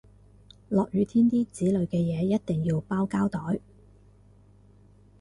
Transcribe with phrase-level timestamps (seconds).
[0.69, 3.59] 落雨天啲紙類嘅嘢一定要包膠袋